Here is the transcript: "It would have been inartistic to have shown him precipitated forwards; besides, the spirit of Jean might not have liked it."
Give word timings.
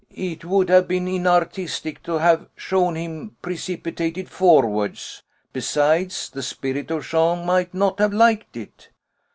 "It 0.15 0.43
would 0.43 0.67
have 0.69 0.87
been 0.87 1.07
inartistic 1.07 2.01
to 2.01 2.13
have 2.13 2.47
shown 2.55 2.95
him 2.95 3.35
precipitated 3.43 4.29
forwards; 4.29 5.21
besides, 5.53 6.27
the 6.27 6.41
spirit 6.41 6.89
of 6.89 7.05
Jean 7.05 7.45
might 7.45 7.75
not 7.75 7.99
have 7.99 8.11
liked 8.11 8.57
it." 8.57 8.89